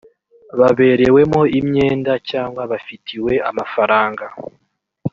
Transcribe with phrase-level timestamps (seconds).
[0.59, 4.25] baberewemo imyenda cyangwa bafitiwe amafaranga